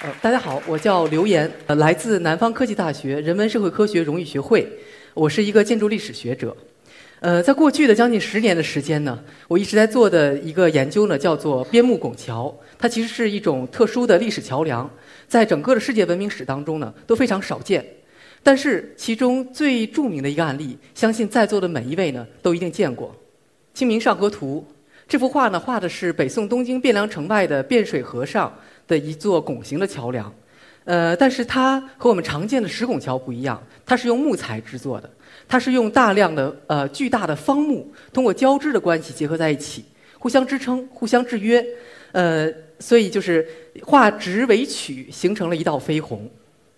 [0.00, 4.64] 呃，大家好，我叫刘岩，呃，来自南方科技大学人文社会科学荣誉学会，
[5.12, 6.56] 我是一个建筑历史学者。
[7.18, 9.18] 呃，在过去的将近十年的时间呢，
[9.48, 12.56] 我一直在做的一个研究呢，叫做边牧拱桥。
[12.78, 14.88] 它其实是一种特殊的历史桥梁，
[15.26, 17.84] 在整个的世界文明史当中呢，都非常少见。
[18.44, 23.08] 但是其中最著名的一个案例，相信在座的每一位呢，都一定见过
[23.76, 24.64] 《清明上河图》。
[25.08, 28.56] 这幅画呢，画的是北宋东京汴梁城外的汴水河上。
[28.88, 30.32] 的一座拱形的桥梁，
[30.84, 35.08] 呃，但是它和我们常见的石拱桥不一样，它是用木材制作的，
[35.46, 39.84] 它是用大量的呃巨大的方木通过交织的关系结合在一起，
[40.18, 41.64] 互相支撑、互相制约，
[42.12, 43.46] 呃，所以就是
[43.82, 46.28] 画直为曲，形成了一道飞虹。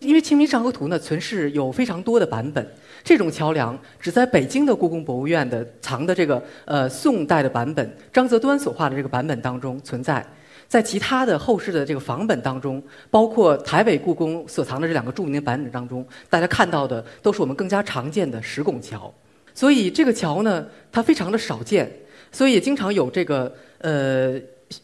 [0.01, 2.67] 因为《清明上河图》呢存世有非常多的版本，
[3.05, 10.27] 这种桥梁只在北京的故宫博物院的藏的这个呃宋代的版本，张择端所画的这个版本当中存在。
[10.71, 19.13] 在其他的后世的这个仿本当中，包括台北故宫所藏的这两个著名的版本当中，大家看到的都是我们更加常见的石拱桥。
[19.53, 21.91] 所以这个桥呢，它非常的少见，
[22.31, 24.41] 所以也经常有这个呃，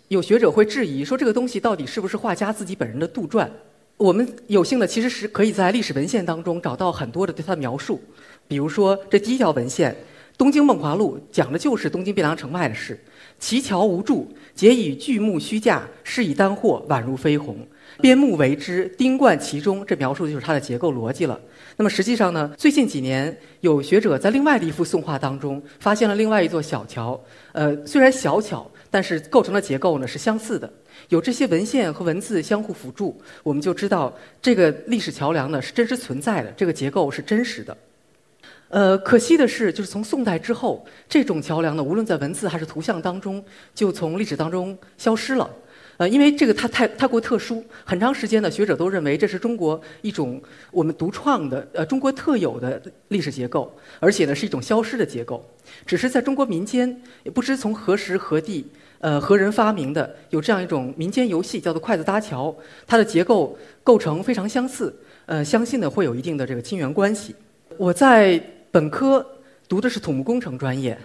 [0.08, 3.48] 有学者会质疑说这个东西到底是不是画家自己本人的杜撰？
[3.96, 8.02] 我们有幸的其实是可以在历史文献当中找到很多的对它的描述，
[8.48, 9.92] 比如说这第一条文献
[10.36, 12.98] 《东京梦华录》讲的就是东京汴梁城外的事。
[13.38, 17.56] 其桥无柱，皆以巨木虚架，是以丹货，宛如飞鸿。
[18.00, 19.84] 边木为之，钉贯其中。
[19.86, 21.40] 这描述的就是它的结构逻辑了。
[21.76, 27.18] 那么实际上呢，最近几年有学者在另外的一幅宋画当中发现了另外一座小桥。
[27.52, 30.70] 呃，虽然小巧，但是构成的结构呢是相似的。
[31.08, 37.76] 有这些文献和文字相互辅助，我们就知道这个历史桥梁呢是真实存在的，这个结构是真实的。
[38.68, 43.42] 呃，可惜的是，就是从宋代之后，这种桥梁呢，无论在文字还是图像当中，
[43.74, 45.48] 就从历史当中消失了。
[45.98, 55.42] 呃，因为这个它太太过特殊，很长时间呢，学者都认为这是中国一种我们独创的、呃中国特有的历史结构，而且呢是一种消失的结构。
[55.86, 58.66] 只是在中国民间，也不知从何时何地，
[58.98, 62.54] 呃何人发明的，有这样一种民间游戏，叫做筷子搭桥，
[62.86, 64.94] 它的结构构成非常相似，
[65.24, 67.34] 呃，相信呢会有一定的这个亲缘关系。
[67.78, 68.38] 我在。
[68.76, 69.26] 本科
[69.66, 70.98] 读的是土木工程专业，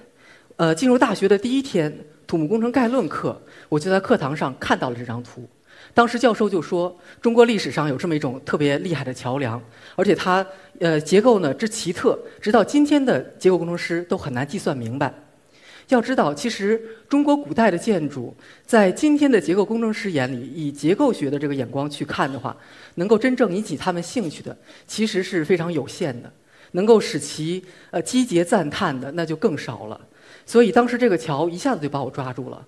[0.57, 1.89] 呃，进入大学的第一天，
[2.27, 5.47] 土木工程概论课，我就在课堂上看到了这张图。
[5.93, 9.63] 当时教授就说，中国历史上有这么一种特别厉害的桥梁，
[9.95, 10.45] 而且它
[10.81, 15.13] 呃结构呢之奇特，直到今天的结构工程师都很难计算明白。
[15.87, 22.53] 要知道，其实中国古代的建筑，在今天的结构工程师眼里，以结构学的这个眼光去看的话，
[22.95, 26.29] 能够真正引起他们兴趣的，其实是非常有限的。
[26.71, 29.99] 能够使其呃击节赞叹的那就更少了，
[30.45, 32.65] 所以当时这个桥一下子就把我抓住了。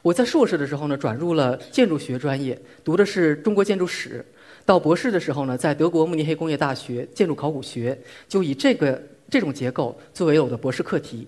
[0.00, 4.24] 我在硕士的时候呢，转入了建筑学专业，读的是中国建筑史。
[4.64, 7.98] 到博士的时候呢，在德国慕尼黑工业大学建筑考古学，
[8.28, 11.26] 就以这个这种结构作为我的博士课题。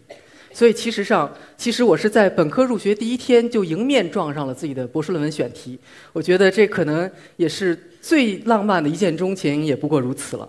[0.52, 5.78] 所以其实上，其实我是在本科入学第一天就迎面撞上了自己的博士论文选题。
[6.12, 10.48] 我觉得这可能也是最浪漫的一见钟情，也不过如此了。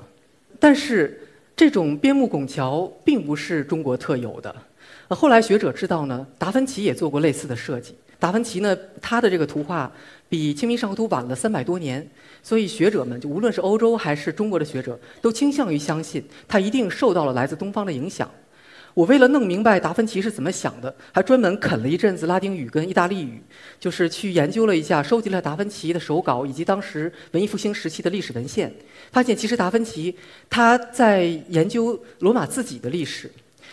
[0.60, 1.18] 但是。
[1.62, 4.56] 这种边牧拱桥并不是中国特有的，
[5.10, 7.94] 后来学者知道呢，达芬奇也做过类似的设计。
[8.18, 9.92] 达芬奇呢，他的这个图画
[10.28, 12.10] 比《清明上河图》晚了三百多年，
[12.42, 18.28] 所以学者们就无论是欧洲还是中国的学者，都倾向于相信他一定受到了来自东方的影响。
[18.94, 23.42] 我为了弄明白达芬奇是怎么想的，还专门啃了一阵子拉丁语跟意大利语，
[23.80, 28.74] 就是去研究了一下，收集了达芬奇的手稿以及当时文艺复兴时期的历史文献，
[29.12, 30.16] 发现其实达芬奇
[30.50, 33.32] 他在研究罗马自己的历史，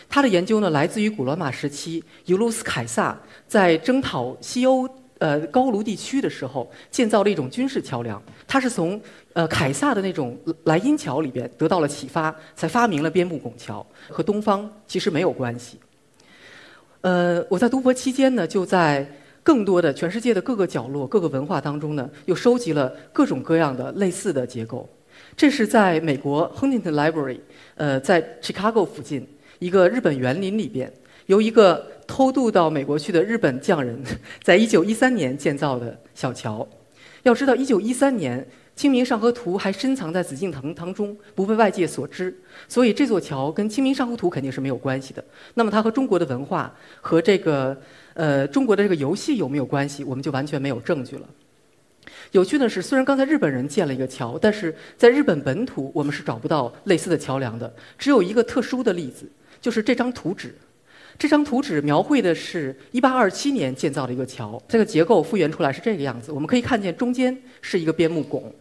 [0.08, 4.88] 他的研究呢来自于古罗马时期尤卢斯凯撒在征讨西欧。
[5.18, 9.00] 呃，高卢地区的时候建造了一种军事桥梁，他是从
[9.32, 15.78] 呃凯撒的那种莱茵桥里边得到了启发，才发明了边牧拱桥，和东方其实没有关系。
[17.00, 19.04] 呃，我在读博期间呢，就在
[19.42, 24.88] 更多的全世界的各个角落、各个文化当中呢，又收集了各种各样的类似的结构。
[25.36, 27.40] 这是在美国 Huntington Library，
[27.74, 29.26] 呃，在 Chicago 附近
[29.58, 30.92] 一个日本园林里边。
[31.28, 34.02] 由一个偷渡到美国去的日本匠人，
[34.42, 36.66] 在一九一三年建造的小桥。
[37.22, 38.40] 要知道，一九一三年
[38.74, 42.34] 《清明上河图》还深藏在紫禁城当中，不被外界所知，
[42.66, 45.22] 所以这座桥跟《清明上河图》肯定是没有关系的。
[45.52, 47.78] 那么，它和中国的文化和这个
[48.14, 50.02] 呃中国的这个游戏有没有关系？
[50.04, 51.28] 我们就完全没有证据了。
[52.32, 57.70] 有趣的是，虽然刚才日本人建了一个桥，但是在日本本土我们是找不到类似的桥梁的。
[57.98, 59.30] 只有一个特殊的例子，
[59.60, 60.54] 就是这张图纸。
[61.18, 66.30] 这张图纸描绘的是1827年建造的一个桥，这个结构复原出来是这个样子。
[66.30, 68.54] 我们可以看见中间是一个边木拱。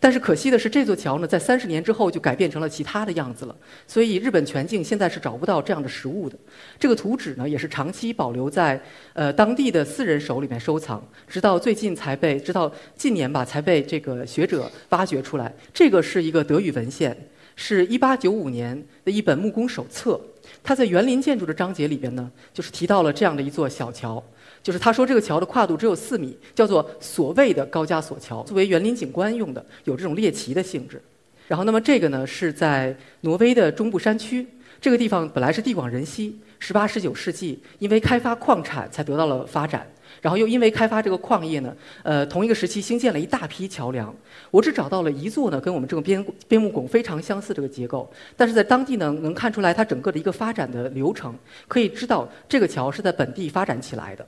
[0.00, 3.54] 但是可惜的是，这座桥呢，在三十年之后就改变成了其他的样子了。
[3.86, 6.36] 所以日本全境现在是找不到这样的实物的。
[6.80, 15.54] 这个图纸呢，也是长期保留在呃当地的私人手里面收藏，直到最近才被，直到近年吧才被这个学者挖掘出来。
[15.72, 17.16] 这个是一个德语文献，
[17.54, 20.20] 是一八九五年的一本木工手册。
[20.62, 24.22] 它在园林建筑的章节里边呢，就是提到了这样的一座小桥。
[24.62, 31.00] 就是他说这个桥的跨度只有四米，叫做所谓的高加索桥，作为园林景观用的，有这种猎奇的性质。
[31.48, 34.46] 然后，那么这个呢是在挪威的中部山区，
[34.78, 39.90] 这个地方本来是地广人稀，十八、十九世纪因为开发矿产才得到了发展，
[40.20, 44.14] 然后又因为开发这个矿业呢，呃，同一个时期兴建了一大批桥梁。
[44.50, 51.34] 我只找到了一座呢，跟我们这个边边牧拱非常相似这个结构，但是在当地呢能看出来它整个的一个发展的流程，
[51.68, 54.26] 可以知道这个桥是在本地发展起来的。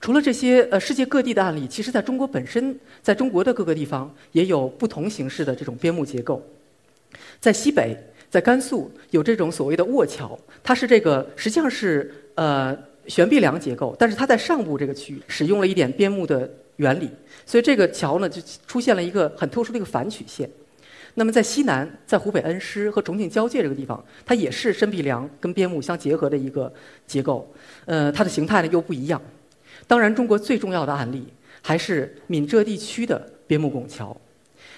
[0.00, 6.42] 除了这些呃世界各地的案例，其实在中国本身，在中国的各个地方也有不同形式的这种边牧结构。
[7.40, 7.96] 在西北，
[8.28, 17.10] 在甘肃有这种所谓的卧桥，它是这个实际上是呃悬臂梁结构，但是它在上部这个区域使用了一点边牧的原理，
[17.46, 20.48] 所以这个桥呢就出现了一个很特殊的一个反曲线。
[21.14, 26.72] 那么在西南，在湖北恩施和重庆交界这个地方，它也是深壁梁跟边牧相结合的一个
[27.06, 27.48] 结构，
[27.84, 29.22] 呃，它的形态呢又不一样。
[29.86, 31.24] 当然，中国最重要的案例
[31.62, 34.16] 还是闽浙地区的边牧拱桥。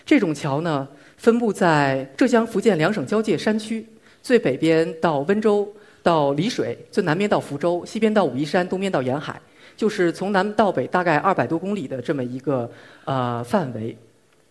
[0.05, 0.87] 这种桥呢，
[1.17, 3.87] 分布在浙江、福建两省交界山区，
[4.23, 5.67] 最北边到温州
[6.07, 9.41] 到丽水，最南边到福州，西边到武夷山，东边到沿海，
[9.77, 12.71] 就是从南到北大概二百多公里的这么一个
[13.05, 13.97] 呃范围，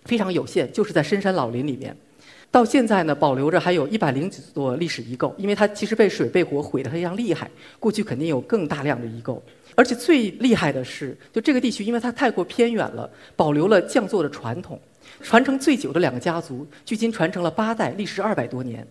[0.03, 1.95] 非常有限，就是在深山老林里面。
[2.51, 7.49] 到现在呢，保留着还有一百零几座历史遗构，因为它其实被水被火毁得非常厉害，
[7.79, 9.41] 过去肯定有更大量的遗构。
[9.75, 14.77] 而且最厉害的是，就这个地区，因为它太过偏远了，保留了匠作的传统。
[15.21, 18.85] 传承最久的两个家族，距今传承了八代，历时二百多年。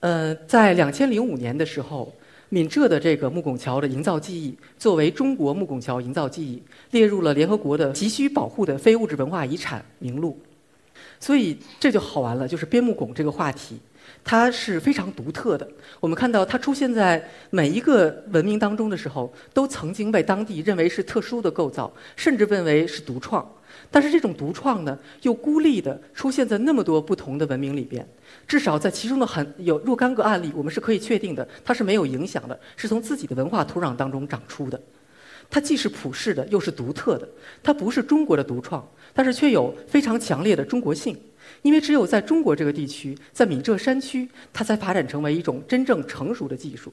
[0.00, 2.12] 呃，在两千零五年的时候，
[2.48, 10.40] 闽浙的这个木拱桥的营造技艺，作为中国木拱桥营造技艺，列入了联合国的急需保护的非物质文化遗产名录。
[11.18, 13.78] 所以这就好玩了，就是边牧拱这个话题。
[14.24, 15.66] 它是非常独特的。
[15.98, 23.46] 我们看到它出现在每一个文明当中的时候，都曾经被当地认为是特殊的构造，甚至认为是独创。
[23.90, 28.06] 但是这种独创呢，又孤立的出现在那么多不同的文明里边。
[28.46, 34.80] 至少在其中的很有若干个案例，我们是可以确定的，它是没有影响的，是从自己的文化土壤当中长出的。
[35.50, 37.28] 它既是普世的，又是独特的。
[37.62, 41.16] 它不是中国的独创，但是却有非常强烈的中国性。
[41.62, 46.92] 因为只有在中国这个地区，在闽浙山区，它才发展成为一种真正成熟的技术。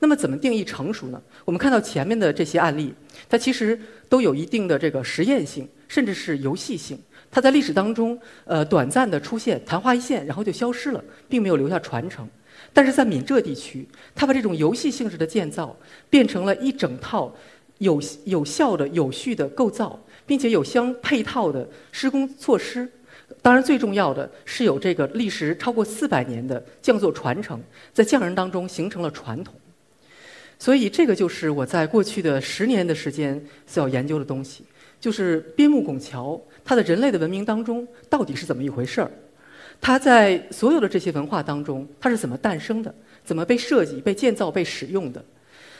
[0.00, 1.22] 那么，怎么定义成熟呢？
[1.46, 2.92] 我们看到前面的这些案例，
[3.28, 6.98] 它其实都有一定的这个实验性，甚至是游戏性。
[7.30, 12.28] 它在历史当中，呃，短暂的出现，昙花一现，然后就消失了，并没有留下传承。
[12.72, 15.76] 但是在闽浙地区，它把这种游戏性质的建造，
[16.10, 17.32] 变成了一整套
[17.78, 19.96] 有有效的、有序的构造，
[20.26, 22.90] 并且有相配套的施工措施。
[23.40, 27.60] 当然，最重要的是有这个历时超过四百年的匠作传承，
[27.92, 29.54] 在匠人当中形成了传统。
[30.58, 34.64] 所以，这个就是我在过去的十年的时间所要研究的东西，
[35.04, 39.10] 就是边牧拱桥，它在人类的文明当中到底是怎么一回事儿？
[39.78, 42.94] 它在所有的这些文化当中，它是怎么诞生的？
[43.22, 45.22] 怎么被设计、被建造、被使用的？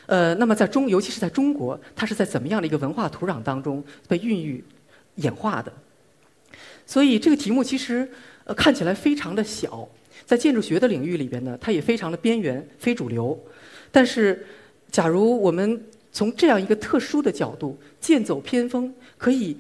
[0.05, 4.63] 呃，那么在中，尤其是在中国，它是在怎么样的一个文化土壤当中被孕育、
[5.15, 5.73] 演化的？
[6.85, 8.07] 所以这个题目其实
[8.45, 9.89] 呃看起来非常的小，
[10.27, 13.43] 在建筑学的领域里边呢，它也非常的边缘、非主流。
[13.91, 14.45] 但是，
[14.91, 15.83] 假如我们
[16.15, 19.57] 从这样一个特殊的角度剑走偏锋，可以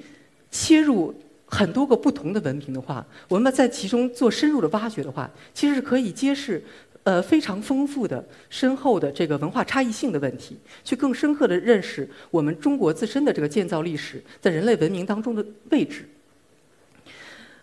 [0.52, 1.12] 切入
[1.44, 6.62] 很多个不同的文明的话，我们在其中做深入的挖掘的话，其实是可以揭示
[7.02, 16.08] 呃非常丰富的、深厚的这个文化差异性的问题，去更深刻的认识我们中国自身的这个建造历史在人类文明当中的位置。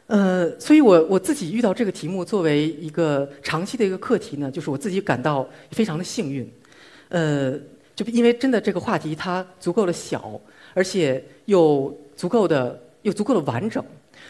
[0.08, 6.52] 呃，所以我我自己遇到这个题目作为一个长期的一个课题呢，就是我自己感到非常的幸运，
[7.08, 7.58] 呃，
[7.96, 10.40] 就因为真的这个话题它足够的小，
[10.74, 13.84] 而且又足够的又足够的完整，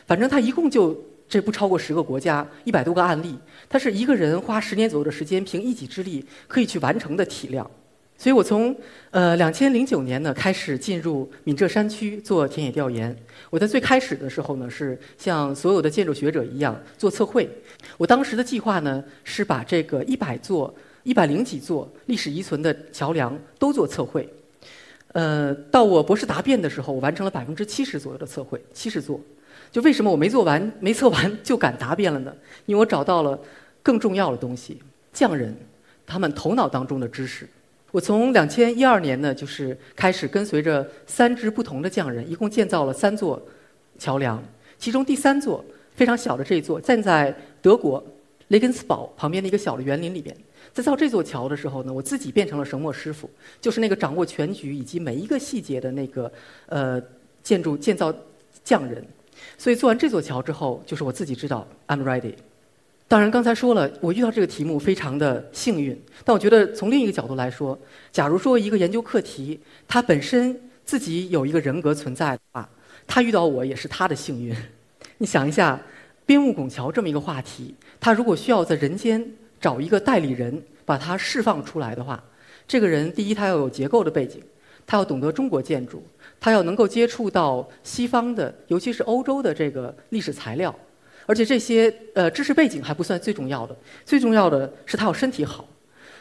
[0.06, 0.98] 反正它一共就
[1.30, 3.38] 这不超过十个国家，一百多个案例，
[3.70, 7.70] 它是一个人花十年左右的时间凭一己之力可以去完成的体量。
[8.18, 8.75] 所以我从
[9.10, 13.15] 呃两千零九年呢开始进入闽浙山区做田野调研。
[13.50, 17.50] 我在最开始的时候呢是像所有的建筑学者一样做测绘。
[17.98, 20.72] 我当时的计划呢是把这个一百座
[21.03, 24.27] 一百零几座历史遗存的桥梁都做测绘。
[25.13, 29.20] 呃，到我博士答辩的时候，我完成了百分之七十左右的测绘，七十座。
[29.72, 32.34] 就为什么我没做完、没测完就敢答辩了呢？
[32.65, 33.39] 因为我找到了
[33.84, 34.81] 更重要的东西——
[35.12, 35.55] 匠人
[36.05, 37.48] 他们头脑当中的知识。
[37.91, 43.41] 我从两千一二年呢，就是开始跟随着三支不同的匠人，一共建造了三座
[44.00, 44.41] 桥梁。
[44.77, 48.01] 其中第三座非常小的这一座，站在德国
[48.48, 50.36] 雷根斯堡旁边的一个小的园林里边。
[50.74, 56.32] 在造这座桥的时候呢，我自己变成了绳墨师傅，就是那个掌握全局以及每一个细节的那个
[56.68, 57.01] 呃
[57.44, 58.13] 建筑建造
[58.63, 59.06] 匠人。
[59.58, 62.34] 所以做完这座桥之后，就是我自己知道 I'm ready。
[63.08, 66.00] 当然，刚才说了，我遇到这个题目非常的幸运。
[66.24, 67.78] 但我觉得从另一个角度来说，
[68.12, 72.70] 假如说一个研究课题它本身自己有一个人格存在的话，
[73.06, 74.56] 他遇到我也是他的幸运。
[75.18, 75.78] 你想一下，
[76.25, 79.25] 边牧拱桥这么一个话题，他如果需要在人间
[79.62, 82.22] 找一个代理人把它释放出来的话，
[82.68, 84.41] 这个人第一他要有结构的背景，
[84.88, 86.03] 他要懂得中国建筑，
[86.39, 90.75] 他要能够接触到西方的，尤其是欧洲的这个历史材料。
[91.27, 95.65] 而且这些呃知识背景还不算最重要的，最重要的是他要身体好，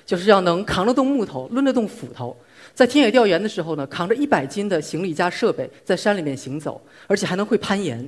[0.04, 2.37] 就是要能扛得动木头、抡得动斧头，
[2.75, 8.06] 在田野调研的时候呢，扛着一百斤的行李加设备在山里面行走，而且还能会攀岩。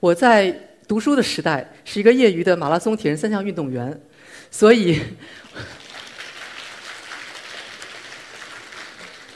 [0.00, 0.50] 我在
[0.88, 4.00] 读书的时代是一个业余的马拉松铁人三项运动员，
[4.54, 5.00] 所以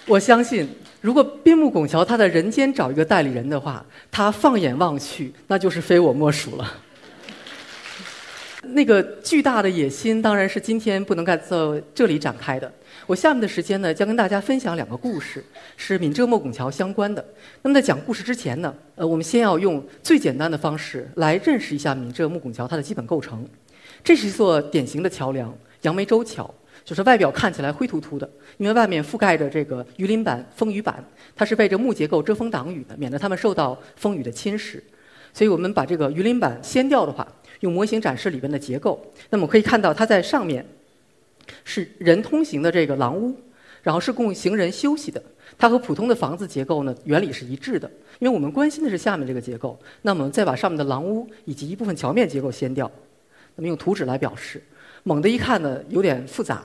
[0.07, 0.69] 我相信。
[1.01, 6.73] 如果边牧拱桥他在人间找一个代理人的话，他放眼望去，那就是非我莫属了。
[8.63, 11.37] 那个巨大的野心当然是今天不能在
[11.93, 12.73] 这里展开的。
[13.07, 15.45] 我下面的时间呢，将跟大家分享两个故事，
[15.77, 17.25] 是闽浙莫拱桥相关的。
[17.63, 23.49] 那么在讲故事之前呢，呃，我们先要用最简单的方式来认识一下闽浙莫拱桥它的基本构成。
[24.03, 25.53] 这是一座典型的桥梁——
[25.83, 26.53] 杨梅洲桥。
[26.85, 31.05] 就是外表看起来灰秃秃的，因为外面覆盖着这个鱼鳞板、风雨板，
[31.37, 34.81] 它是被这木结构遮风挡雨的，免得它们受到风雨的侵蚀。
[35.35, 37.29] 所以我们把这个鱼鳞板掀掉的话，
[37.61, 38.99] 用模型展示里边的结构。
[39.29, 40.65] 那么可以看到，它在上面
[41.63, 43.37] 是人通行的这个廊屋，
[43.83, 45.23] 然后是供行人休息的。
[45.59, 47.91] 它和普通的房子结构呢原理是一致的。
[48.19, 52.91] 因为我们关心的是下面这个结构，那么再把上面的廊屋以及一部分桥面结构掀掉。
[53.59, 54.63] 那么用图纸来表示，
[55.03, 56.63] 猛地一看呢，有点复杂。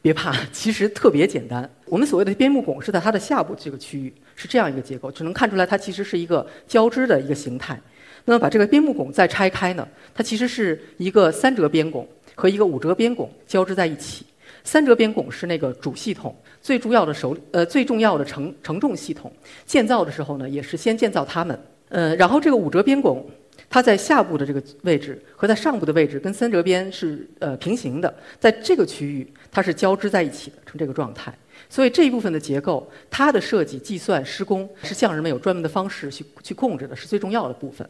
[0.00, 1.68] 别怕，其实特别简单。
[1.86, 7.76] 我们所谓的边牧拱是在它的下部这个区域，是这样一个结构，只能看出来它其实是一个交织的一个形态。
[8.24, 12.06] 那么把这个边牧拱再拆开呢，它其实是一个三折边拱
[12.36, 14.24] 和一个五折边拱交织在一起。
[14.62, 19.32] 三折边拱是那个主系统最重要的手呃最重要的承承重系统，
[19.66, 21.58] 建造的时候呢也是先建造它们。
[21.88, 23.26] 呃，然后这个五折边拱。
[23.74, 31.36] 它在下部的这个位置和在上部的位置跟三折边是呃平行的，在这个区域它是交织在一起的，成这个状态。
[31.68, 37.84] 所以这一部分的结构，它的设计、计算、施工是匠人们有专门的方式去去控制的，是最重要的部分。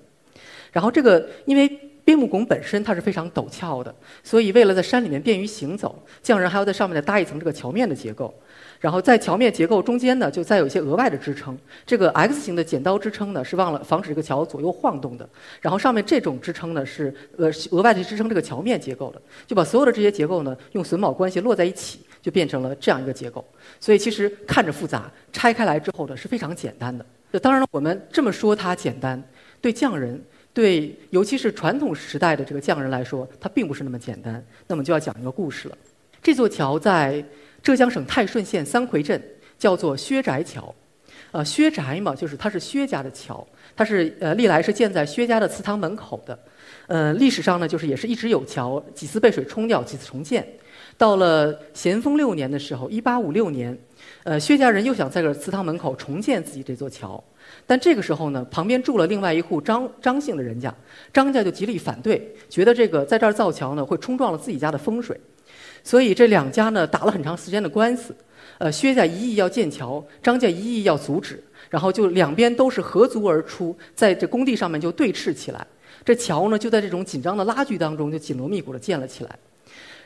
[0.72, 1.68] 然后这个因为
[2.02, 8.34] 边木拱本身它是非常陡峭的，所以为了在山里面便于行走，匠人还要在上面再搭一层这个桥面的结构。
[8.84, 11.56] 然后在桥面结构中间呢，就再有一些额外的支撑。
[11.86, 15.26] 这个 X 型的剪刀支撑呢，是忘了防止这个桥左右晃动的。
[15.62, 19.22] 然后上面这种支撑呢，是呃额外的支撑这个桥面结构的。
[19.46, 23.42] 就把所有的这些结构呢，用榫卯关系摞在一起，就变成了这样一个结构。
[23.80, 27.40] 所以其实看着复杂，拆开来之后呢，是非常简单的。
[27.40, 29.22] 当然了，我们这么说它简单，
[29.62, 30.22] 对匠人，
[30.52, 34.44] 对尤其是传统时代的这个匠人来说，它并不是那么简单。
[34.66, 35.78] 那么就要讲一个故事了。
[36.22, 37.24] 这座桥在。
[37.64, 39.20] 浙江省泰顺县三魁镇
[39.58, 40.72] 叫做薛宅桥，
[41.32, 43.44] 呃，薛宅嘛，就是它是薛家的桥，
[43.74, 46.38] 它是呃历来是建在薛家的祠堂门口的，
[46.88, 50.46] 呃，历史上呢就是也是一直有桥，几次被水冲掉，几次重建。
[50.98, 53.76] 到了咸丰六年的时候，一八五六年，
[54.24, 57.22] 呃，薛家人又想在这祠堂门口重建自己这座桥，
[57.66, 60.72] 但这个时候呢，旁边住了另外一户张张姓的人家，
[61.14, 65.18] 张家就极力反对，觉得这个在这儿造桥呢会冲撞了自己家的风水。
[65.84, 68.16] 所以这两家呢打了很长时间的官司，
[68.58, 75.64] 呃，薛家一意要建桥，张家一意要阻止，然后就两边都是合族而出，在这工地上面就对峙起来。
[76.04, 79.38] 这桥呢就在这种紧张的拉锯当中就紧锣密鼓的建了起来。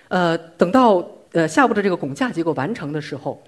[0.08, 3.40] 呃，等到呃下部的这个拱架结构完成的时候，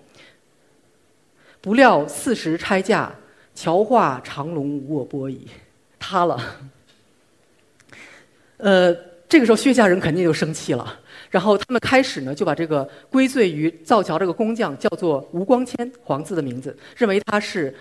[1.61, 3.13] 不料四时拆架，
[3.55, 5.49] 桥化长龙无我波矣，
[5.99, 6.41] 塌了。
[8.59, 8.95] 呃，
[9.29, 11.01] 这个时候薛家人肯定就生气了。
[11.31, 17.75] 然后他们开始呢，就把这个归罪于造桥这个工匠叫做吴光谦，黄字的名字，认为他是，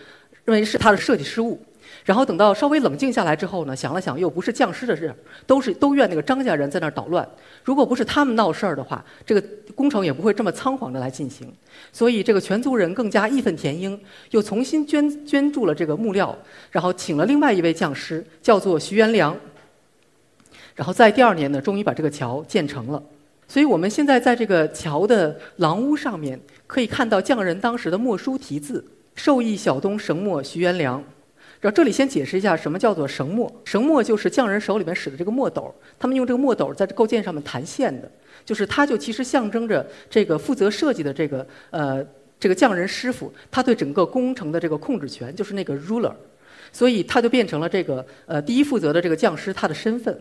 [0.46, 1.60] 认为是他的设计失误。
[2.06, 5.12] 然后等到稍微冷静下来之后呢，想了想，又不是匠师的事，
[5.48, 7.28] 都是都怨那个张家人在那儿捣乱。
[7.64, 11.52] 如果不是他们闹事儿的话，这个工程也不会这么仓皇的来进行。
[11.92, 16.38] 所以这个全族人更加义愤填膺，又重新捐捐助了这个木料，
[16.70, 19.36] 然后请了另外一位匠师，叫做徐元良。
[20.76, 23.02] 然后在第二年呢，终于把这个桥建成了。
[23.50, 31.04] 所以我们现在在这个桥的廊屋上面，可以看到匠人当时的墨书题字：“授意小东绳墨徐元良。”
[31.60, 33.52] 然后这里先解释一下什么叫做绳墨。
[33.66, 38.10] 绳墨就是匠人手里面使的这个墨斗，他们用这个墨斗在这构件上面弹线的，
[38.46, 42.06] 就是它就其实象征着这个负责设计的这个呃
[42.40, 46.14] 这个匠人师傅，他对整个工程的这个控制权，就是那个 ruler，
[46.72, 50.16] 所以他就变成了这个呃第一负责的这个匠师他的身份。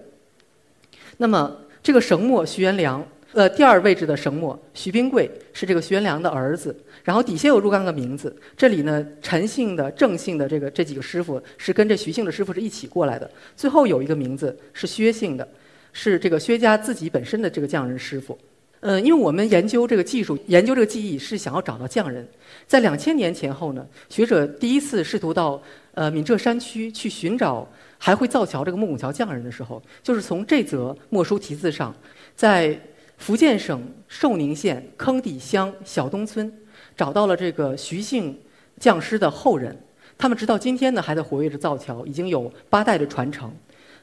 [1.19, 3.07] 那么这个绳墨徐元良。
[3.39, 8.37] 呃，第二位置的绳墨徐冰贵是这个徐元良的儿子，然后底下有若干个名字。
[8.57, 13.31] 这里呢，陈姓的、郑姓的这个这几个师傅是跟这徐姓的师傅是一起过来的。
[13.55, 15.47] 最后有一个名字是薛姓的，
[15.93, 18.37] 是这个薛家自己本身的这个匠人师傅。
[18.81, 22.27] 嗯，因为我们研究这个技术、研究这个技艺是想要找到匠人。
[22.67, 25.63] 在两千年前后呢，学者第一次试图到
[25.95, 27.65] 呃闽浙山区去寻找
[27.99, 31.95] 还会造桥这个木拱桥匠人的时候，就是从这则墨书题字上，
[32.35, 32.77] 在
[33.19, 36.51] 福建省寿宁县坑底乡小东村，
[36.97, 38.39] 找到了这个徐姓
[38.79, 39.77] 匠师的后人，
[40.17, 43.53] 他们直到今天呢还在活跃着造桥，已经有八代的传承，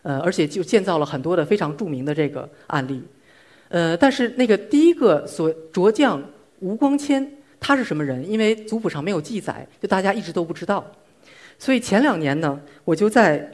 [0.03, 3.01] 呃，而且就建造了很多的非常著名的这个案例，
[3.69, 6.21] 呃，但是那个第一个所着匠
[6.59, 7.25] 吴光谦，
[7.59, 8.29] 他是什么人？
[8.29, 10.85] 因为族谱上没有记载，就大家一直都不知道，
[11.57, 13.49] 所以前两年呢，我就在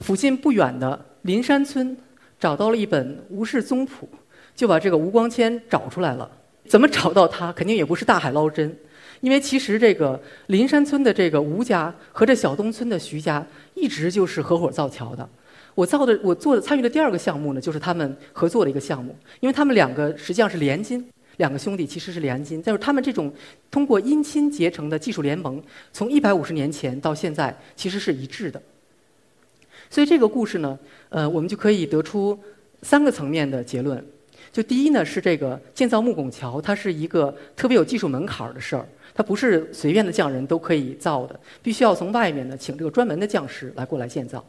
[0.00, 1.96] 附近不远的林山村
[2.38, 4.08] 找到了一本吴氏宗谱。
[4.56, 6.28] 就把这个吴光谦找出来了。
[6.66, 7.52] 怎么找到他？
[7.52, 8.76] 肯定也不是大海捞针，
[9.20, 15.28] 因为其实这个林山村的这个吴家和这小东村的徐家一直就是合伙造桥的。
[15.76, 23.32] 我造的，我做的参与的第二个项目呢，就是他们合作的一个项目，因为他们两个实际上是连襟，两个兄弟其实是连襟，但是他们这种
[23.70, 28.60] 通过姻亲结成的技术联盟，从一百五十年前到现在其实是一致的。
[29.90, 30.76] 所以这个故事呢，
[31.10, 32.36] 呃，我们就可以得出
[32.82, 34.04] 三个层面的结论。
[34.56, 44.42] 就第一呢，是这个建造木拱桥，它是一个特别有技术门槛儿的事儿，它不是随便的匠人都可以造的，必须要从外面呢请这个专门的匠师来过来建造。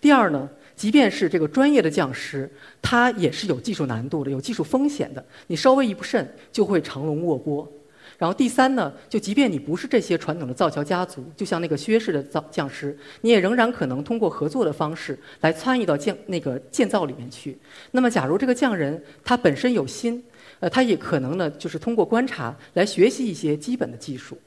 [0.00, 7.70] 第二呢，即便是这个专业的匠师，他也是有技术难度的，有技术风险的，你稍微一不慎就会长龙卧波。
[8.22, 17.58] 然后第三呢，就即便你不是这些传统的造桥家族，就像那个薛氏的造匠师，你也仍然可能通过合作的方式来参与到建那个建造里面去。
[17.90, 20.22] 那么，假如这个匠人他本身有心，
[20.60, 24.38] 呃，他也可能呢，就是通过观察来学习一些基本的技术。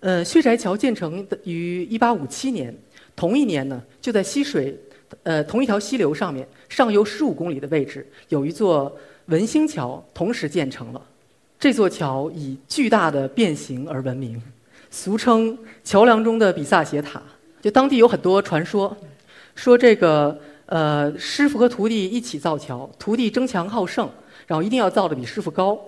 [0.00, 2.76] 呃，薛宅桥建成的于一八五七年，
[3.14, 4.76] 同一年呢，就在溪水，
[5.22, 8.92] 呃，同一条溪流上面，上游十五公里的位置，有一座
[9.26, 11.00] 文兴桥，同时建成了。
[11.60, 14.40] 这座桥以巨大的变形而闻名，
[14.90, 17.22] 俗称桥梁中的比萨斜塔。
[17.60, 18.96] 就当地有很多传说，
[19.54, 24.08] 说这个呃师傅和徒弟一起造桥，徒弟争强好胜，
[24.46, 25.78] 然后一定要造的比师傅高。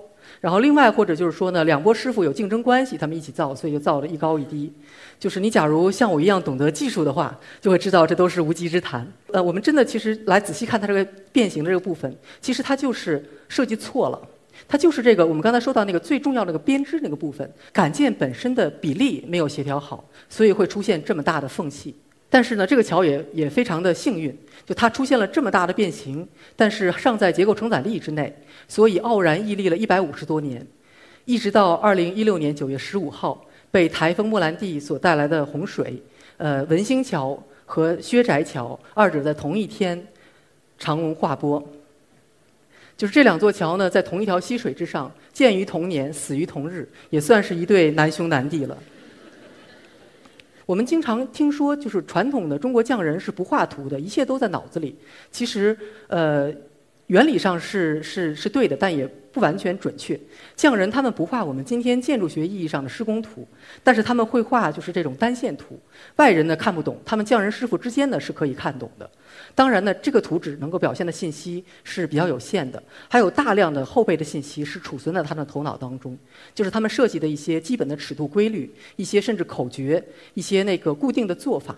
[0.42, 4.70] 然后另外或者就是说呢，两拨师傅有竞争关系，他们一起造，所以就造的一高一低。
[5.18, 9.11] 就是你假如像我一样懂得技术的话，就会知道这都是无稽之谈。
[9.32, 14.20] 呃，我们真的其实来仔细看它这个变形的这个部分，其实它就是设计错了。
[14.72, 21.94] 它就是这个，我们刚才说到那个最重要的那个编织那个部分，杆件本身的比例没有协调好，所以会出现这么大的缝隙。
[22.30, 28.35] 但是呢，这个桥也也非常的幸运，就它出现了这么大的变形，但是尚在结构承载力之内，
[28.66, 30.66] 所以傲然屹立了一百五十多年，
[31.26, 36.02] 一直到二零一六年九月十五号，被台风莫兰蒂所带来的洪水，
[36.38, 40.02] 呃，文兴桥和薛宅桥二者在同一天
[40.78, 41.62] 长龙划波。
[43.02, 48.78] 就是这两座桥呢，在同一条溪水之上，建于同年，死于同日，也算是一对难兄难弟了。
[50.66, 54.94] 我们经常听说，就是传统的中国匠人是不画图的，一切都在脑子里。
[55.32, 56.54] 其实，呃，
[57.08, 59.10] 原理上是是是对的，但也。
[59.32, 60.20] 不完全准确，
[60.54, 63.48] 匠人他们不画我们今天建筑学意义上的施工图，
[63.82, 65.80] 但是他们会画就是这种单线图，
[66.16, 69.10] 外人呢看不懂，他们匠人师傅之间呢是可以看懂的。
[69.54, 76.16] 当然呢，这个图纸能够表现的信息是比较有限的，还有大量的后备的信息是储存在他的头脑当中，
[76.54, 80.02] 就是他们设计的一些基本的尺度规律，一些甚至口诀，
[80.34, 81.76] 一些那个固定的做法。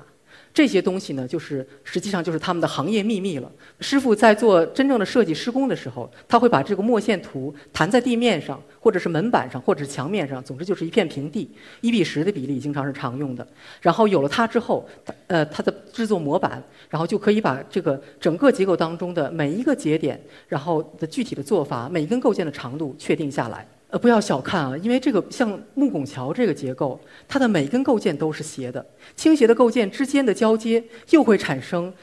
[0.55, 3.51] 这些东西呢，就是实际上就是他们的行业秘密了。
[3.81, 13.45] 师傅在做真正的设计施工的时候，他会把这个墨线图弹在地面上，或者是门板上，或者是墙面上，总之就是一片平地，一比十的比例经常是常用的。
[13.81, 14.89] 然后有了它之后，
[15.27, 23.67] 呃，它的制作模板，然后就可以把这个整个结构当中的每一个节点，然后的具体的做法，每一根构件的长度确定下来。
[23.95, 31.95] 呃，不要小看啊，因为这个像木拱桥这个结构，它的每根构件都是斜的，倾斜的构件之间的交接又会产生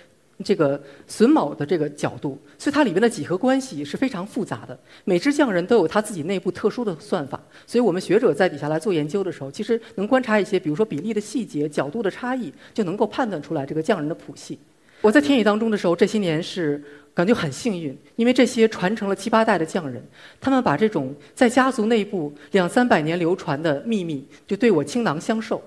[0.42, 4.80] 这个榫卯的这个角度，所以它里边的几何关系是非常复杂的。
[5.04, 14.58] 每支匠人都有他自己内部特殊的算法，所以我们学者在底下来做研究的时候，其实能观察一些，比如说比例的细节、角度的差异，就能够判断出来这个匠人的谱系。
[15.02, 16.82] 我在田野当中的时候，这些年是。
[17.14, 20.02] 感觉很幸运，因为这些传承了七八代的匠人，
[20.40, 25.62] 他们把这种在家族内部两三百年流传的秘密，就对我倾囊相授。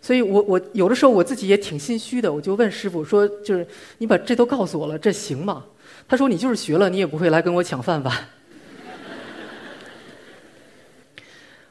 [0.00, 3.66] 所以我我有的时候我自己也挺心虚的，我就问师傅说：“就是
[3.98, 5.64] 你把这都告诉我了，这行吗？”
[6.06, 8.14] 他说：“你就是学了，你也不会来跟我抢饭碗。”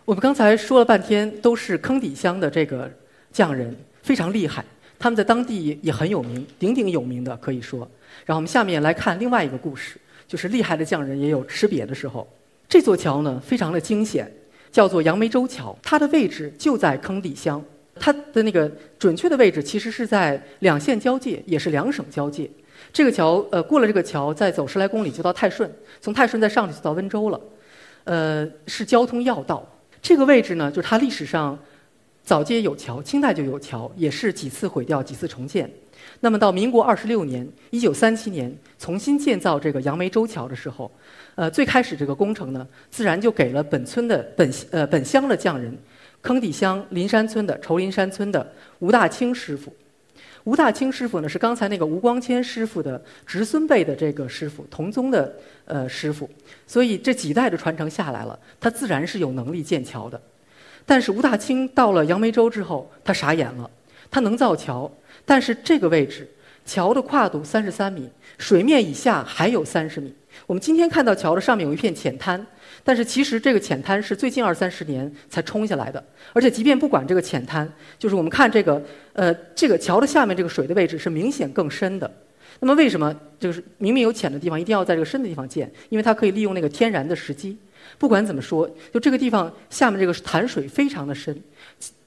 [0.03, 2.91] 我们刚才说了半天，都是坑底乡的这个
[3.31, 4.65] 匠人，非常厉害，
[5.03, 7.79] 他们在当地也很有名，鼎鼎有名的可以说。
[8.25, 12.25] 然后我们下面来看另外一个故事，就是厉害的匠人也有吃瘪的时候。
[12.69, 14.31] 这座桥呢，非常的惊险，
[14.71, 15.77] 叫做杨梅洲桥。
[15.83, 17.61] 它的位置就在坑底乡，
[17.95, 22.49] 它的那个准确的位置其实是在两县交界，也是两省交界。
[22.93, 27.41] 这个桥，呃，过了这个桥，再走十来公里就到泰顺，从泰顺再上去就到温州了，
[28.05, 29.69] 呃，是交通要道。
[30.01, 31.59] 这个位置呢，就是它历史上
[32.23, 35.69] 早街有桥，清代就有桥，也是几次毁掉，几次重建。
[36.21, 40.89] 那么到民国二十六年，一九三七年重新建造这个杨梅洲桥的时候，
[41.36, 45.77] 呃，最开始这个工程呢，自然就给了本村的本呃本乡的匠人，
[46.21, 49.73] 坑底乡林山村的仇林山村的吴大清师傅。
[50.45, 55.33] 吴大清师傅呢，是刚才那个吴光谦师傅的侄孙辈的这个师傅，同宗的
[55.65, 56.29] 呃师傅，
[56.67, 60.21] 所以这几代的传承下来了，他自然是有能力建桥的。
[60.85, 63.69] 但是吴大清到了杨梅洲之后，他傻眼了，
[64.11, 64.91] 他能造桥。
[65.25, 66.29] 但是这个位置，
[66.65, 70.13] 桥的跨度三十三米，水面以下还有三十米。
[70.45, 72.45] 我们今天看到桥的上面有一片浅滩，
[72.83, 76.03] 但是其实这个浅滩是最近二三十年才冲下来的。
[76.33, 78.81] 而且即便不管这个浅滩，就是我们看这个，
[79.13, 82.11] 呃，这个桥的下面这个水的位置是明显更深的。
[82.59, 85.71] 那么为什么就是明明有浅的地方，一定要在这个深的地方建？
[85.89, 87.57] 因为它可以利用那个天然的时机。
[87.97, 91.36] 不管怎么说，就这个地方下面这个潭水非常的深。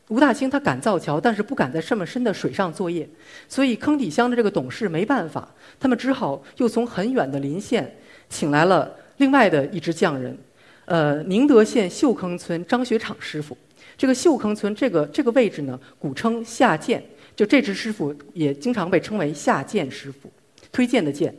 [0.08, 3.08] 吴大清他敢造桥，但是不敢在这么深的水上作业，
[3.48, 7.92] 所以坑底乡的这个董事没办法，他们只好又从很远的邻县
[8.28, 10.38] 请来了另外的一支匠人，
[10.84, 13.58] 呃，宁德县秀坑村张学场师傅。
[13.98, 17.02] 这个秀坑村这个这个位置呢，古称下涧，
[17.34, 20.30] 就这支师傅也经常被称为下涧师傅，
[20.70, 21.34] 推荐的荐。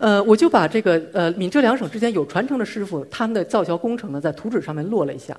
[0.00, 5.36] 呃，我就把这个呃闽浙两省之间有传承的师傅他们的造桥工程呢，在图纸上面落了一下。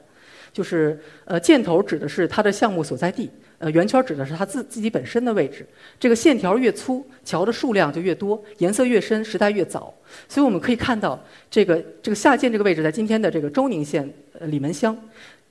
[0.53, 5.65] 就是呃箭头指的是它的项目所在地，呃圆圈指的是它自自己本身的位置。
[5.97, 9.91] 这个线条越粗，桥的数量就越多，颜色越深，时代越早。
[10.27, 11.19] 所以我们可以看到，
[11.49, 14.95] 这个这个下涧这个位置在今天的这个周宁县呃李门乡，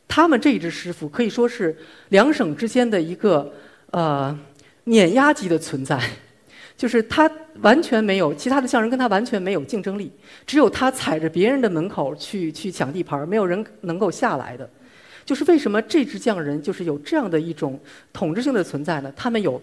[0.07, 1.75] 他们这一支师傅可以说是
[2.11, 3.51] 两省之间的一个
[3.93, 4.39] 呃
[4.85, 5.99] 碾压级的存在，
[6.77, 7.31] 就是他
[7.63, 10.11] 完全没有其他的匠人跟他完全没有竞争力，
[10.47, 14.69] 只有他踩着别人的门口去去抢地盘，没有人能够下来的。
[15.25, 17.79] 就是为什么这支匠人就是有这样的一种
[18.13, 19.13] 统治性的存在呢？
[19.15, 19.61] 他们有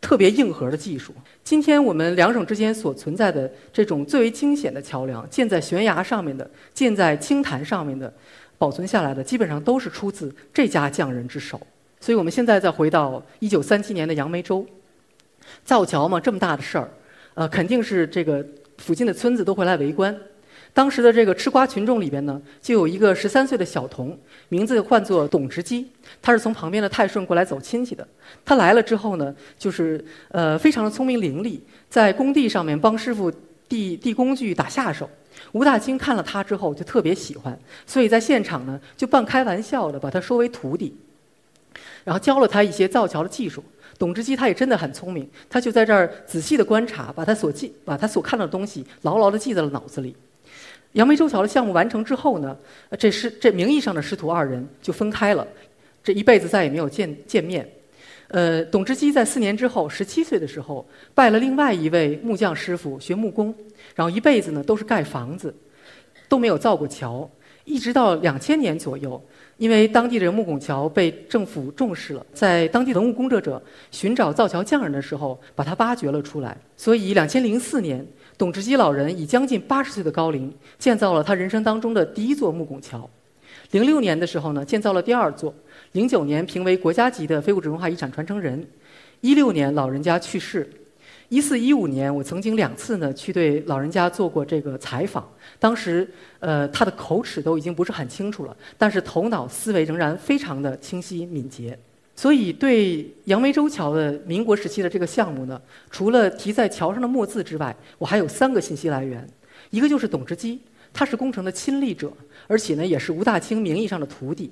[0.00, 1.14] 特别硬核的技术。
[1.44, 8.12] 今天我们两省之间所存在的这种最为惊险的桥梁，建在悬崖上面的，建在青潭上面的，
[8.58, 11.60] 保存下来的，基本上都是出自这家匠人之手。
[12.00, 14.66] 所以我们现在再回到一九三七年的杨梅洲，
[15.64, 16.90] 造桥嘛，这么大的事儿，
[17.36, 18.44] 呃，肯定是这个
[18.78, 20.14] 附近的村子都会来围观。
[20.72, 24.18] 当时的这个吃瓜群众里边呢，就有一个十三岁的小童，
[24.48, 25.86] 名字唤作董直基，
[26.22, 28.06] 他是从旁边的泰顺过来走亲戚的。
[28.42, 33.30] 他来了之后呢，就是呃非常的聪明伶俐，在工地上面帮师傅
[33.68, 35.08] 递递工具、打下手。
[35.52, 40.96] 吴大清看了他之后就特别喜欢，所以在现场呢就半开玩笑的把他收为徒弟，
[42.02, 43.62] 然后教了他一些造桥的技术。
[43.98, 50.14] 董直基他也真的很聪明，他就在这儿仔细的观察，把他所记、把他所看到的东西牢牢的记在了脑子里。
[50.92, 52.56] 杨梅洲桥的项目完成之后呢，
[52.98, 55.46] 这师这名义上的师徒二人就分开了，
[56.02, 57.68] 这一辈子再也没有见见面。
[58.28, 63.54] 呃，董直基在四年之后，十七岁的时候，拜了另外一位木匠师傅学木工，
[63.94, 65.54] 然后一辈子呢都是盖房子，
[66.28, 67.30] 都没有造过桥。
[67.64, 69.20] 一直到两千年左右，
[69.58, 76.56] 因为当地的木拱桥被政府重视了，在当地文物工作者寻找造桥匠人的时候，把它挖掘了出来。
[76.76, 83.08] 所以，两千零四年，董志基老人以将近八十岁的高龄，建造了他人生当中的第一座木拱桥。
[83.70, 85.54] 零六年的时候呢，建造了第二座。
[85.92, 88.62] 零九年评为国家级的非物质文化遗产传承人。
[89.22, 90.70] 一六年老人家去世。
[91.28, 95.28] 一四一五年，我曾经两次呢去对老人家做过这个采访。
[95.58, 96.08] 当时，
[96.38, 101.76] 呃，他的口齿都已经不是很清楚了，但是头脑思维仍然非常的清晰敏捷。
[102.14, 105.60] 所以，对杨梅洲桥的民国时期的这个项目呢，
[105.90, 109.26] 除了题在桥上的墨字之外，我还有三个信息来源。
[109.70, 110.60] 一个就是董之基，
[110.92, 112.12] 他是工程的亲历者，
[112.46, 114.50] 而且呢也是吴大清名义上的徒弟。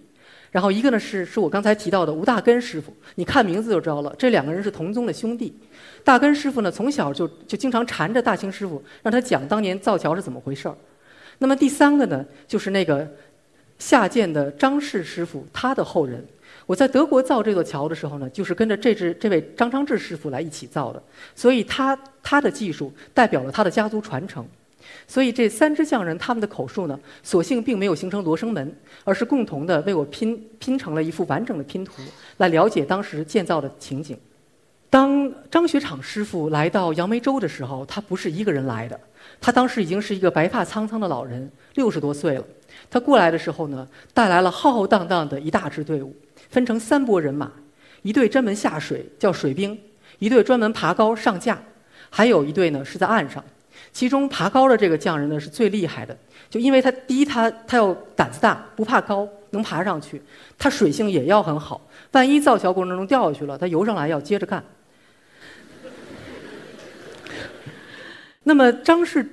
[0.55, 5.53] 然后一个呢是是我刚才提到的吴大根师傅，你看名字就知道了，这两个人是同宗的兄弟。
[6.05, 10.77] 大根师傅呢从小就就经常缠着大清师傅，让他讲当年造桥是怎么回事儿。
[11.38, 13.05] 那么第三个呢就是那个
[13.81, 16.25] 下建的张氏师傅，他的后人。
[16.67, 21.03] 我在德国造这座桥的时候呢，就是跟着这支这位张昌志师傅来一起造的，
[21.35, 24.47] 所以他他的技术代表了他的家族传承。
[25.07, 32.02] 所以这三支匠人他们的口述呢，索性并没有形成罗生门，而是共同的为我拼拼成了一幅完整的拼图，
[32.38, 34.18] 来了解当时建造的情景。
[34.90, 38.98] 当张学场师傅来到杨梅洲的时候，他不是一个人来的，
[39.40, 42.44] 他当时已经是一个白发苍苍的老人，六十多岁了。
[42.88, 46.14] 他过来的时候呢，带来了浩浩荡荡的一大支队伍，
[46.48, 47.50] 分成三拨人马，
[48.02, 49.76] 一队专门下水叫水兵，
[50.20, 51.61] 一队专门爬高上架，
[52.09, 53.42] 还有一队呢是在岸上。
[53.94, 56.14] 其中爬高的这个匠人呢是最厉害的，
[56.50, 60.18] 就因为他第一他他要胆子大，不怕高，能爬上去；
[60.59, 61.80] 他水性也要很好，
[62.11, 64.62] 万一造桥过程中掉下去了，他游上来要接着干。
[68.42, 69.24] 那么张氏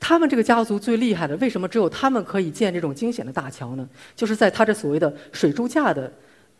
[0.00, 3.86] 他们这个家族最厉害的，为什么只有他们可以建这种惊险的大桥呢？
[4.16, 6.10] 就是在他这所谓的水柱架的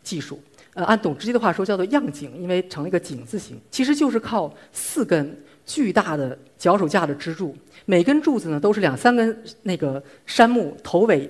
[0.03, 0.39] 技术，
[0.75, 5.35] 呃，按董之基的话说叫做样井，因为成了一个井字形，其实就是靠四根。
[5.67, 11.29] 巨大的脚手架的支柱，每根柱子呢都是两三根那个杉木头尾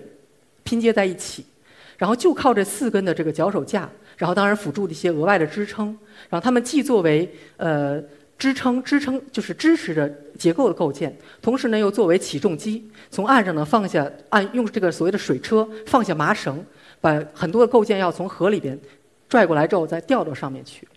[0.63, 1.43] 拼接在一起，
[1.97, 5.87] 然后就靠这四根的这个脚手架，然后当然辅助的一些额外的支撑，
[6.29, 7.99] 然后它们既作为呃
[8.37, 16.63] 支撑支撑就是支持着结构的构建，同时呢又作为起重机，从岸上呢放下按用这个所谓的水车放下麻绳，
[17.01, 18.79] 把很多的构件要从河里边
[19.27, 20.87] 拽过来之后再吊到上面去。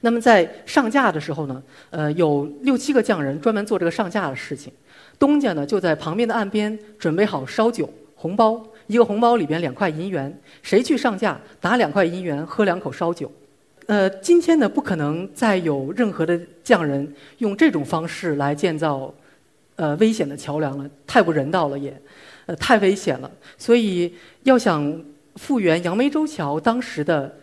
[0.00, 4.72] 那么在上架的时候呢，呃，有六七个匠人专门做这个上架的事情。
[5.18, 13.30] 东家呢就在旁边的岸边准备好烧酒、红包，一个红包里边两块银元，谁去上架拿两块银元喝两口烧酒。
[13.86, 19.12] 呃，今天呢不可能再有任何的匠人用这种方式来建造
[19.74, 22.00] 呃危险的桥梁了，太不人道了也，
[22.46, 23.28] 呃太危险了。
[23.56, 25.02] 所以要想
[25.34, 27.34] 复原杨梅洲桥当时的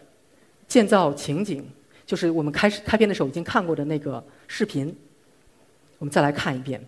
[0.68, 1.66] 建造情景。
[2.06, 4.96] 就是我们开始开篇的时候已经看过的那个视频，
[5.98, 6.80] 我们再来看一遍。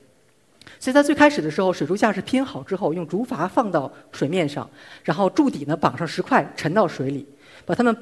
[0.79, 4.69] 所以在最开始的时候，水柱架是拼好之后，用竹筏放到水面上，
[5.03, 7.25] 然后柱底呢绑上石块沉到水里，
[7.65, 7.95] 把它们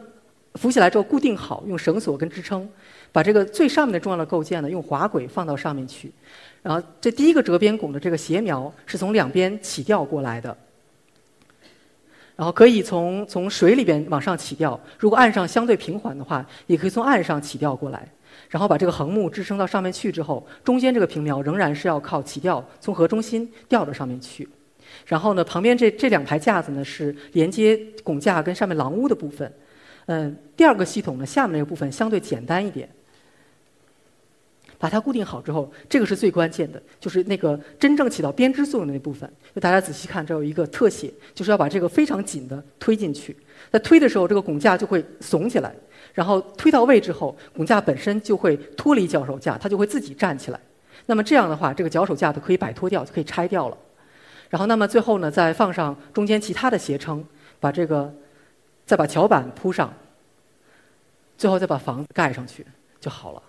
[0.55, 2.67] 浮起来之后固定好，用绳索跟支撑，
[3.11, 6.11] 把这个最上面的重要的构件呢用滑轨放到上面去，
[6.63, 10.57] 然后这第一个折边拱的这个斜苗是从两边起吊过来的。
[12.35, 18.07] 然后可以从从水里边往上起吊，如果岸上相对平缓的话，也可以从岸上起吊过来。
[18.49, 24.47] 然后把这个横木支撑到上面去之后，中间这个平苗仍然是要靠起吊从河中心吊到上面去。
[25.05, 29.51] 然后呢，旁边这这两排架子呢是连接拱架跟上面廊屋的部分。
[30.07, 32.87] 嗯，第二个系统呢，下面那个部分相对简单一点。
[34.77, 39.31] 把它固定好之后，这个是最关键的，就是那个真正起到编织作用的那部分。
[39.53, 43.35] 就大家仔细看，这有一个特写，就是要把这个非常紧的推进去。
[43.71, 45.73] 在推的时候，这个拱架就会耸起来，
[46.13, 50.59] 然后推到位之后，拱架本身就会脱离脚手架，它就会自己站起来。
[51.07, 53.77] 那么这样的话，这个脚手架就可以摆脱掉，就可以拆掉了。
[54.49, 57.23] 然后，那么最后呢，再放上中间其他的斜撑，
[57.59, 58.13] 把这个
[58.85, 59.93] 再把桥板铺上，
[61.37, 62.65] 最后再把房子盖上去
[62.99, 63.41] 就好了。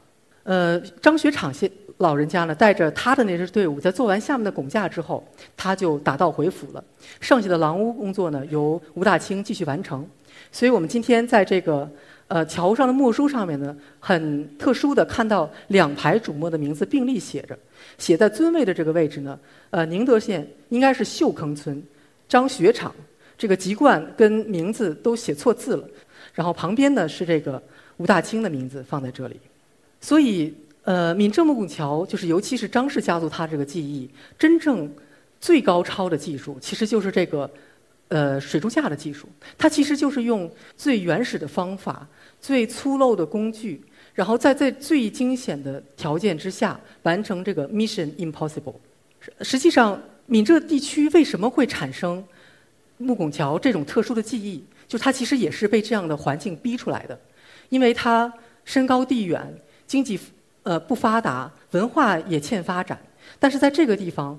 [0.46, 6.84] 呃，张学场先老人家呢，带着他的那支队伍，在做完下面的拱架之后，他就打道回府了。
[7.18, 10.06] 剩下的廊屋工作呢，由吴大清继续完成。
[10.52, 11.90] 所以我们今天在这个
[12.28, 17.58] 呃桥上的墨书上面呢，很特殊的看到两排主墨的名字并立写着，
[17.98, 19.36] 写在尊位的这个位置呢，
[19.70, 21.82] 呃，宁德县应该是秀坑村
[22.28, 22.94] 张学场，
[23.36, 25.88] 这个籍贯跟名字都写错字了。
[26.34, 27.60] 然后旁边呢是这个
[27.96, 29.40] 吴大清的名字放在这里。
[30.00, 30.54] 所以，
[30.84, 34.92] 呃，闽浙木拱桥就是，尤其是张氏家族他这个技艺，真正
[35.40, 37.50] 最高超的技术，其实就是这个
[38.08, 39.28] 呃水柱架的技术。
[39.58, 42.06] 它其实就是用最原始的方法、
[42.40, 43.82] 最粗陋的工具，
[44.14, 48.76] 然后在在最惊险的条件之下完成这个 Mission Impossible。
[49.40, 52.22] 实际上，闽浙地区为什么会产生
[52.98, 54.64] 木拱桥这种特殊的技艺？
[54.86, 57.18] 就它其实也是被这样的环境逼出来的，
[57.70, 58.32] 因为它
[58.64, 59.52] 身高地远，
[59.86, 60.18] 经济
[60.62, 62.98] 呃不发达，文化也欠发展。
[63.38, 64.38] 但是在这个地方，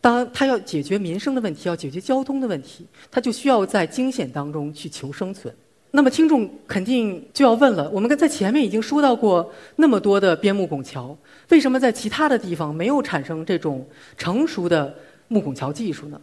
[0.00, 5.54] 当它要解决民生的问题，要解决交通的问题，它就需要在惊险当中去求生存。
[5.90, 11.16] 那么听众肯定就要问了：我们在前面已经说到过那么多的边木拱桥，
[11.50, 14.94] 为什么在其他的地方没有产生这种成熟的
[15.28, 16.20] 木拱桥技术呢？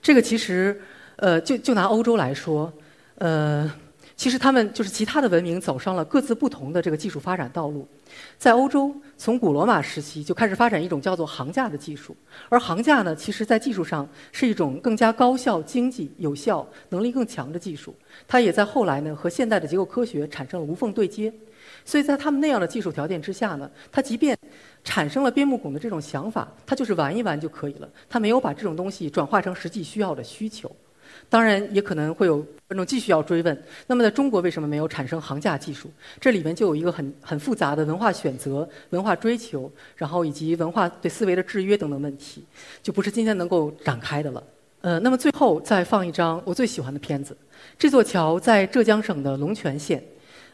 [0.00, 0.80] 这个其实，
[1.16, 2.72] 呃，就就拿欧洲来说。
[3.18, 3.70] 呃，
[4.20, 7.88] 其实他们就是其他的文明走上了各自不同的这个技术发展道路。
[8.36, 12.14] 在欧洲，从古罗马时期就开始发展一种叫做桁架的技术，
[12.50, 17.94] 而桁架呢，其实在技术上是一种更加高效、经济、有效、能力更强的技术。
[18.28, 21.32] 它也在后来呢和现代的结构科学产生了无缝对接。
[21.86, 24.36] 所以在他们那样的技术条件之下呢，它即便
[24.84, 30.70] 产生了边牧拱的这种想法，它就是玩一玩就可以了，它没有把这种东西转化成实际需要的需求。
[31.28, 35.90] 当然，也可能会有观众继续要追问：那么在中国为什么没有产生行架技术？
[36.20, 42.44] 这里面就有一个很很复杂的文化选择、文化追求，然后以及文化对思维的制约等等问题，
[42.82, 44.42] 就不是今天能够展开的了。
[44.80, 47.36] 呃，那么最后再放一张我最喜欢的片子。
[47.78, 50.02] 这座桥在浙江省的龙泉县，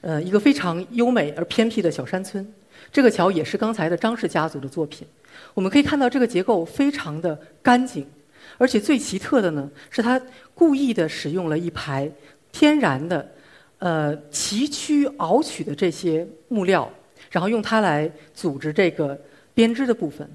[0.00, 2.46] 呃，一个非常优美而偏僻的小山村。
[2.92, 5.06] 这个桥也是刚才的张氏家族的作品。
[5.54, 8.06] 我们可以看到这个结构非常的干净。
[8.58, 10.20] 而且最奇特的呢，是他
[10.54, 12.10] 故意的使用了一排
[12.50, 13.28] 天然的、
[13.78, 16.90] 呃崎岖凹曲的这些木料，
[17.30, 19.18] 然后用它来组织这个
[19.52, 20.28] 编织的部分。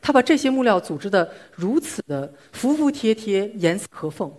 [0.00, 4.32] 他把这些木料组织的如此的服服帖帖、严丝合缝，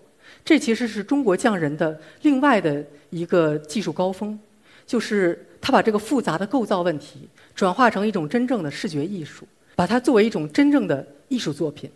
[0.43, 4.39] 这其实是中国匠人的另外的一个技术高峰，
[4.85, 11.89] 就是他把这个复杂的构造问题转化成一种真正的视觉艺术，把它作为一种真正的艺术作品，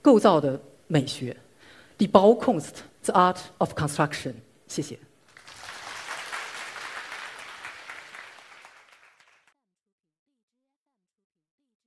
[0.00, 0.58] 构造的。
[0.87, 1.35] 美学，
[1.97, 4.33] Die Baukunst, the art of construction。
[4.67, 4.97] 谢谢。